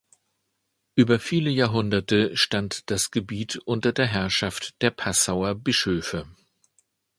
[0.95, 6.27] Über viele Jahrhunderte stand das Gebiet unter der Herrschaft der Passauer Bischöfe.